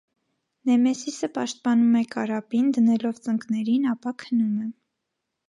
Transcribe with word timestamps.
Նեմեսիսը 0.69 1.29
պաշտպանում 1.35 1.99
է 1.99 2.01
կարապին՝ 2.15 2.73
դնելով 2.79 3.21
ծնկներին, 3.29 3.87
ապա 3.93 4.17
քնում 4.25 4.59
է։ 4.67 4.73